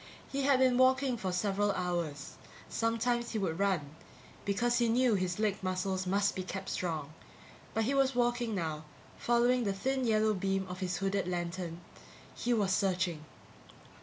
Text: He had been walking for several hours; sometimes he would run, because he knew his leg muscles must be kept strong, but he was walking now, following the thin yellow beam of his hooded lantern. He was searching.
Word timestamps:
He 0.31 0.41
had 0.41 0.57
been 0.57 0.79
walking 0.79 1.15
for 1.15 1.31
several 1.31 1.73
hours; 1.73 2.31
sometimes 2.67 3.29
he 3.33 3.37
would 3.37 3.59
run, 3.59 3.95
because 4.45 4.79
he 4.79 4.89
knew 4.89 5.13
his 5.13 5.37
leg 5.37 5.61
muscles 5.61 6.07
must 6.07 6.35
be 6.35 6.41
kept 6.41 6.69
strong, 6.69 7.13
but 7.75 7.83
he 7.83 7.93
was 7.93 8.15
walking 8.15 8.55
now, 8.55 8.83
following 9.19 9.63
the 9.63 9.73
thin 9.73 10.03
yellow 10.07 10.33
beam 10.33 10.65
of 10.67 10.79
his 10.79 10.97
hooded 10.97 11.27
lantern. 11.27 11.81
He 12.33 12.51
was 12.51 12.71
searching. 12.73 13.25